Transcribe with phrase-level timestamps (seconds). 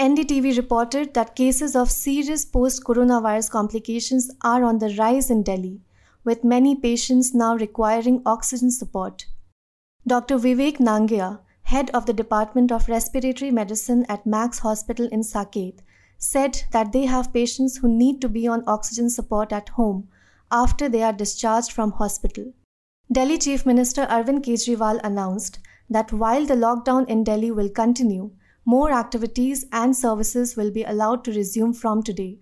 [0.00, 5.80] NDTV reported that cases of serious post coronavirus complications are on the rise in Delhi,
[6.24, 9.26] with many patients now requiring oxygen support.
[10.06, 10.38] Dr.
[10.38, 15.78] Vivek Nangia, head of the Department of Respiratory Medicine at Max Hospital in Saket,
[16.18, 20.08] said that they have patients who need to be on oxygen support at home
[20.50, 22.52] after they are discharged from hospital.
[23.10, 28.30] Delhi Chief Minister Arvind Kejriwal announced that while the lockdown in Delhi will continue,
[28.64, 32.38] more activities and services will be allowed to resume from today.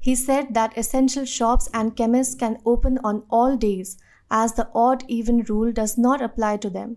[0.00, 3.98] He said that essential shops and chemists can open on all days
[4.30, 6.96] as the odd even rule does not apply to them.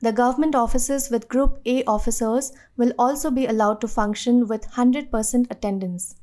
[0.00, 5.50] The government offices with Group A officers will also be allowed to function with 100%
[5.50, 6.16] attendance.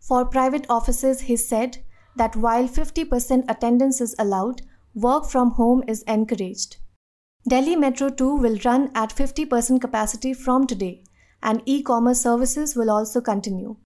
[0.00, 1.78] For private offices, he said,
[2.16, 4.62] that while 50% attendance is allowed,
[4.94, 6.76] work from home is encouraged.
[7.48, 11.02] Delhi Metro 2 will run at 50% capacity from today,
[11.42, 13.76] and e commerce services will also continue.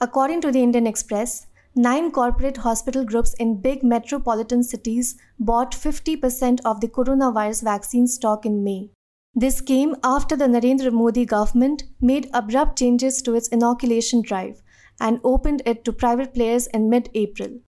[0.00, 6.60] According to the Indian Express, nine corporate hospital groups in big metropolitan cities bought 50%
[6.64, 8.90] of the coronavirus vaccine stock in May.
[9.34, 14.62] This came after the Narendra Modi government made abrupt changes to its inoculation drive
[15.00, 17.60] and opened it to private players in mid April.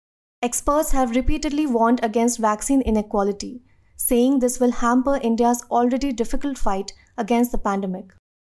[0.42, 3.62] Experts have repeatedly warned against vaccine inequality,
[3.96, 8.12] saying this will hamper India's already difficult fight against the pandemic.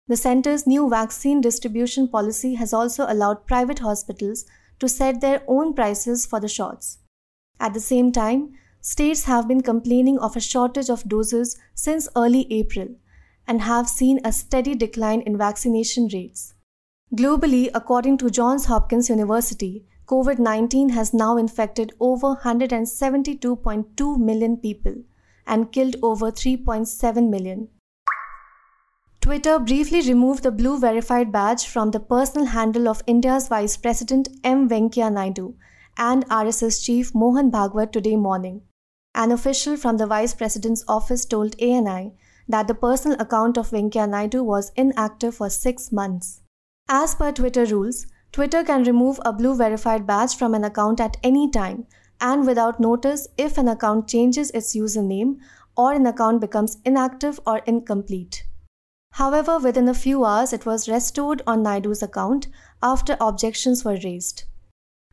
[0.08, 4.46] The centre's new vaccine distribution policy has also allowed private hospitals
[4.80, 7.00] to set their own prices for the shots.
[7.60, 12.52] At the same time, states have been complaining of a shortage of doses since early
[12.52, 12.88] April
[13.48, 16.54] and have seen a steady decline in vaccination rates.
[17.16, 24.96] Globally, according to Johns Hopkins University, COVID 19 has now infected over 172.2 million people
[25.46, 27.68] and killed over 3.7 million.
[29.20, 34.30] Twitter briefly removed the blue verified badge from the personal handle of India's Vice President
[34.46, 34.70] M.
[34.70, 35.56] Venkaiah Naidu
[35.98, 38.62] and RSS Chief Mohan Bhagwat today morning.
[39.14, 42.14] An official from the Vice President's office told ANI
[42.48, 46.44] that the personal account of Venkaiah Naidu was inactive for six months.
[46.88, 51.18] As per Twitter rules, Twitter can remove a blue verified badge from an account at
[51.24, 51.86] any time
[52.20, 55.38] and without notice if an account changes its username
[55.76, 58.44] or an account becomes inactive or incomplete.
[59.12, 62.48] However, within a few hours, it was restored on Naidu's account
[62.84, 64.44] after objections were raised.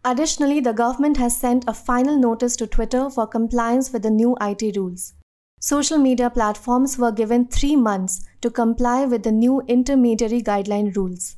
[0.05, 4.37] Additionally, the government has sent a final notice to Twitter for compliance with the new
[4.41, 5.15] IT rules.
[5.61, 11.37] Social media platforms were given three months to comply with the new intermediary guideline rules.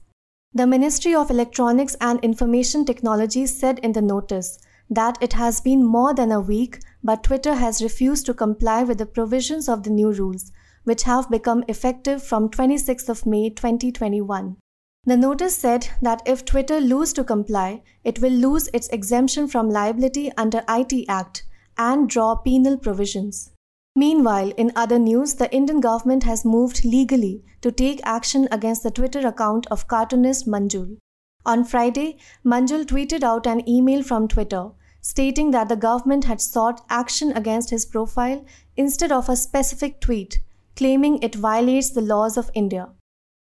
[0.56, 4.58] The Ministry of Electronics and Information Technology said in the notice
[4.88, 8.96] that it has been more than a week, but Twitter has refused to comply with
[8.96, 10.52] the provisions of the new rules,
[10.84, 14.56] which have become effective from 26th of May 2021.
[15.04, 19.68] The notice said that if Twitter lose to comply, it will lose its exemption from
[19.68, 21.44] liability under IT Act
[21.76, 23.50] and draw penal provisions.
[23.98, 28.91] Meanwhile, in other news, the Indian government has moved legally to take action against the
[28.91, 30.98] Twitter account of cartoonist Manjul.
[31.47, 36.84] On Friday, Manjul tweeted out an email from Twitter stating that the government had sought
[36.91, 38.45] action against his profile
[38.77, 40.41] instead of a specific tweet,
[40.75, 42.89] claiming it violates the laws of India.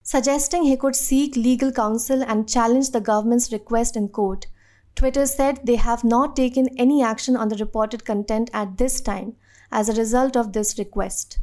[0.03, 4.45] Suggesting he could seek legal counsel and challenge the government's request in court,
[4.93, 9.35] Twitter said they have not taken any action on the reported content at this time
[9.73, 11.39] as a result of this request.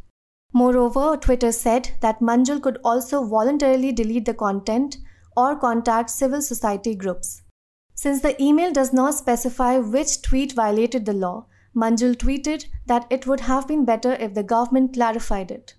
[0.52, 4.96] Moreover, Twitter said that Manjul could also voluntarily delete the content
[5.36, 7.42] or contact civil society groups.
[7.94, 11.46] Since the email does not specify which tweet violated the law,
[11.76, 15.74] Manjul tweeted that it would have been better if the government clarified it.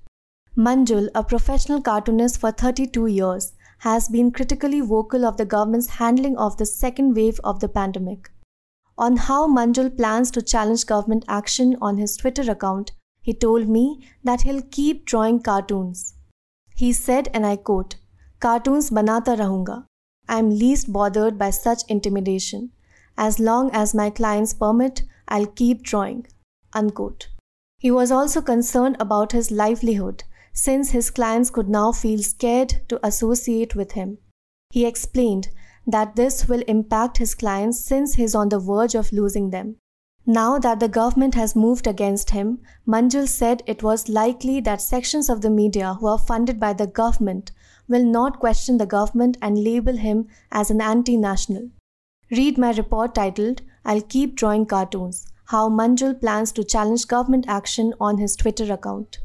[0.58, 6.38] Manjul, a professional cartoonist for 32 years, has been critically vocal of the government's handling
[6.38, 8.30] of the second wave of the pandemic.
[9.02, 12.92] On how Manjul plans to challenge government action on his Twitter account,
[13.24, 16.14] he told me that he'll keep drawing cartoons.
[16.76, 17.96] He said, and I quote,
[18.40, 19.86] Cartoons banata rahunga.
[20.30, 22.74] I am least bothered by such intimidation.
[23.18, 26.28] As long as my clients permit, I'll keep drawing.
[26.74, 27.30] Unquote.
[27.80, 33.04] He was also concerned about his livelihood since his clients could now feel scared to
[33.04, 34.20] associate with him.
[34.70, 35.50] He explained
[35.88, 39.78] that this will impact his clients since he's on the verge of losing them.
[40.26, 45.30] Now that the government has moved against him, Manjul said it was likely that sections
[45.30, 47.52] of the media who are funded by the government
[47.88, 51.70] will not question the government and label him as an anti national.
[52.30, 57.94] Read my report titled, I'll Keep Drawing Cartoons How Manjul Plans to Challenge Government Action
[58.00, 59.18] on his Twitter account.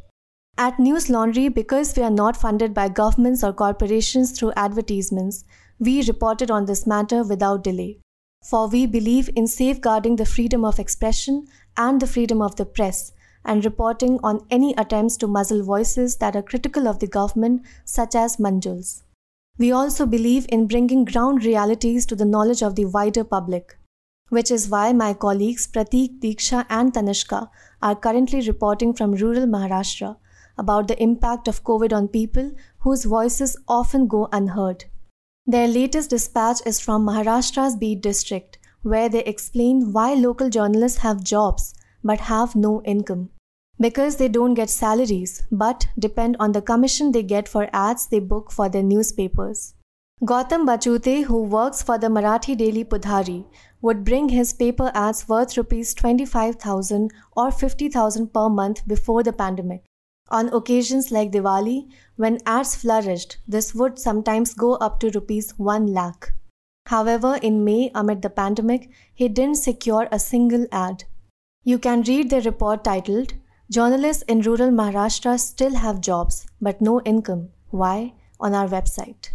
[0.58, 5.44] At News Laundry, because we are not funded by governments or corporations through advertisements,
[5.78, 7.98] we reported on this matter without delay
[8.48, 11.46] for we believe in safeguarding the freedom of expression
[11.76, 13.12] and the freedom of the press
[13.44, 18.14] and reporting on any attempts to muzzle voices that are critical of the government, such
[18.14, 19.02] as Manjul's.
[19.58, 23.76] We also believe in bringing ground realities to the knowledge of the wider public,
[24.28, 27.48] which is why my colleagues Pratik, Diksha, and Tanishka
[27.82, 30.16] are currently reporting from rural Maharashtra
[30.58, 34.84] about the impact of COVID on people whose voices often go unheard.
[35.48, 41.22] Their latest dispatch is from Maharashtra's Beed district, where they explain why local journalists have
[41.22, 41.72] jobs
[42.02, 43.30] but have no income.
[43.78, 48.18] Because they don't get salaries but depend on the commission they get for ads they
[48.18, 49.74] book for their newspapers.
[50.24, 53.44] Gautam Bachute, who works for the Marathi daily Pudhari,
[53.80, 59.84] would bring his paper ads worth rupees 25,000 or 50,000 per month before the pandemic.
[60.28, 65.86] On occasions like Diwali, when ads flourished, this would sometimes go up to rupees 1
[65.86, 66.32] lakh.
[66.86, 71.04] However, in May, amid the pandemic, he didn't secure a single ad.
[71.64, 73.34] You can read the report titled
[73.70, 77.48] Journalists in Rural Maharashtra Still Have Jobs But No Income.
[77.70, 78.14] Why?
[78.38, 79.30] on our website.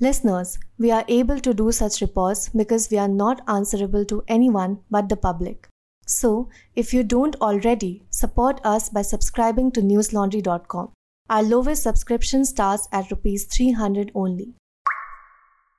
[0.00, 4.80] Listeners, we are able to do such reports because we are not answerable to anyone
[4.90, 5.68] but the public.
[6.06, 10.92] So, if you don't already, support us by subscribing to newslaundry.com.
[11.30, 14.54] Our lowest subscription starts at rupees 300 only.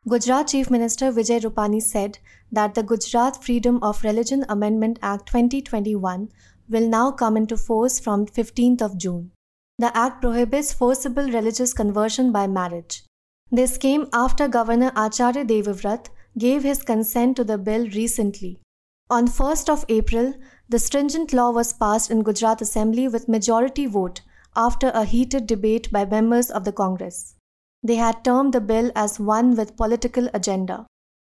[0.07, 2.19] Gujarat Chief Minister Vijay Rupani said
[2.51, 6.29] that the Gujarat Freedom of Religion Amendment Act 2021
[6.69, 9.31] will now come into force from 15th of June.
[9.77, 13.03] The act prohibits forcible religious conversion by marriage.
[13.51, 18.59] This came after Governor Acharya Devvrat gave his consent to the bill recently.
[19.07, 20.33] On 1st of April,
[20.67, 24.21] the stringent law was passed in Gujarat Assembly with majority vote
[24.55, 27.35] after a heated debate by members of the Congress.
[27.83, 30.87] They had termed the bill as one with political agenda.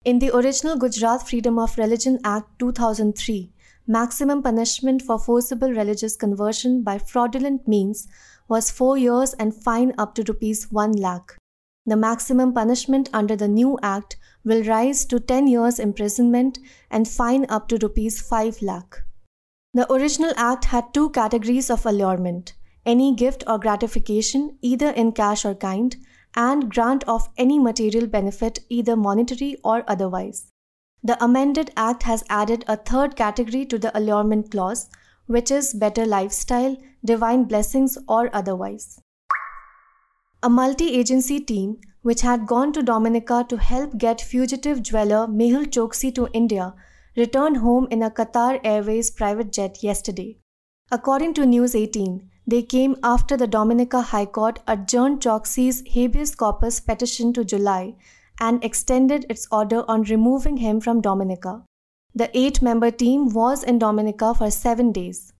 [0.04, 3.54] In the original Gujarat Freedom of Religion Act 2003,
[3.86, 8.06] maximum punishment for forcible religious conversion by fraudulent means
[8.48, 11.38] was 4 years and fine up to rupees 1 lakh.
[11.86, 16.58] The maximum punishment under the new act will rise to 10 years imprisonment
[16.90, 19.02] and fine up to rupees 5 lakh.
[19.74, 25.44] The original act had two categories of allurement any gift or gratification, either in cash
[25.44, 25.96] or kind,
[26.34, 30.50] and grant of any material benefit, either monetary or otherwise.
[31.04, 34.88] The amended act has added a third category to the allurement clause,
[35.26, 39.00] which is better lifestyle, divine blessings, or otherwise.
[40.42, 45.66] A multi agency team which had gone to Dominica to help get fugitive dweller Mehul
[45.66, 46.74] Choksi to India,
[47.16, 50.38] returned home in a Qatar Airways private jet yesterday.
[50.90, 56.80] According to News 18, they came after the Dominica High Court adjourned Choksi's habeas corpus
[56.80, 57.94] petition to July
[58.40, 61.62] and extended its order on removing him from Dominica.
[62.14, 65.32] The eight member team was in Dominica for seven days.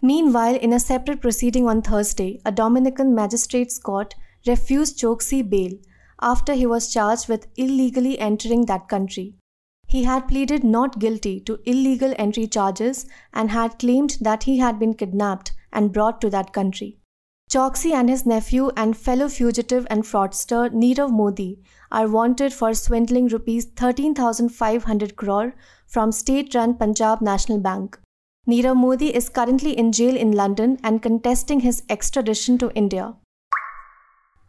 [0.00, 4.14] Meanwhile, in a separate proceeding on Thursday, a Dominican magistrate's court
[4.46, 5.72] refused Choksi bail
[6.20, 9.34] after he was charged with illegally entering that country.
[9.86, 14.78] He had pleaded not guilty to illegal entry charges and had claimed that he had
[14.78, 16.98] been kidnapped and brought to that country.
[17.48, 21.60] Choksi and his nephew and fellow fugitive and fraudster Nirav Modi
[21.92, 25.54] are wanted for swindling rupees 13,500 crore
[25.86, 28.00] from state-run Punjab National Bank.
[28.48, 33.14] Nirav Modi is currently in jail in London and contesting his extradition to India.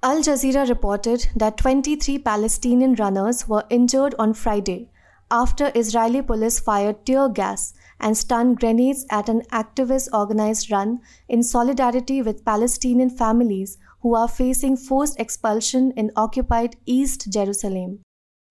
[0.07, 4.89] Al Jazeera reported that 23 Palestinian runners were injured on Friday
[5.29, 11.43] after Israeli police fired tear gas and stun grenades at an activist organized run in
[11.43, 17.99] solidarity with Palestinian families who are facing forced expulsion in occupied East Jerusalem.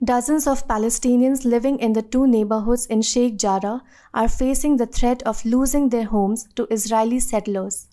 [0.05, 3.83] Dozens of Palestinians living in the two neighborhoods in Sheikh Jarrah
[4.13, 7.89] are facing the threat of losing their homes to Israeli settlers.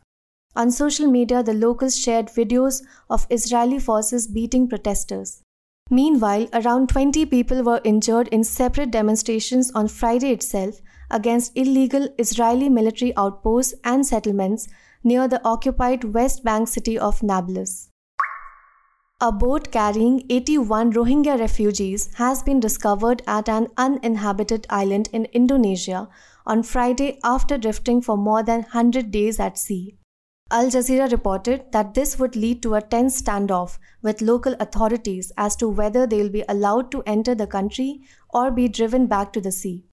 [0.55, 5.41] On social media, the locals shared videos of Israeli forces beating protesters.
[5.89, 10.79] Meanwhile, around 20 people were injured in separate demonstrations on Friday itself
[11.10, 14.67] against illegal Israeli military outposts and settlements
[15.03, 17.89] near the occupied West Bank city of Nablus.
[19.19, 26.10] A boat carrying 81 Rohingya refugees has been discovered at an uninhabited island in Indonesia
[26.45, 29.98] on Friday after drifting for more than 100 days at sea.
[30.55, 35.55] Al Jazeera reported that this would lead to a tense standoff with local authorities as
[35.55, 39.41] to whether they will be allowed to enter the country or be driven back to
[39.41, 39.83] the sea.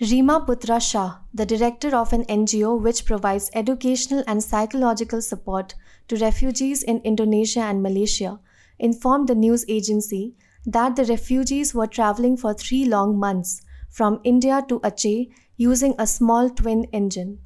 [0.00, 5.74] Rima Putra Shah, the director of an NGO which provides educational and psychological support
[6.06, 8.38] to refugees in Indonesia and Malaysia,
[8.78, 14.64] informed the news agency that the refugees were traveling for three long months from India
[14.68, 17.40] to Aceh using a small twin engine.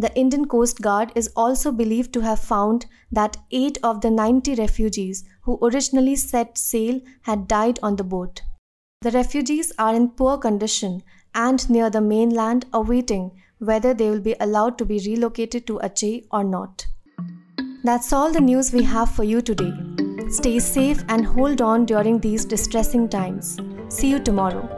[0.00, 4.54] The Indian Coast Guard is also believed to have found that eight of the 90
[4.54, 8.42] refugees who originally set sail had died on the boat.
[9.02, 11.02] The refugees are in poor condition
[11.34, 16.26] and near the mainland awaiting whether they will be allowed to be relocated to Aceh
[16.30, 16.86] or not.
[17.82, 19.72] That's all the news we have for you today.
[20.30, 23.58] Stay safe and hold on during these distressing times.
[23.88, 24.77] See you tomorrow.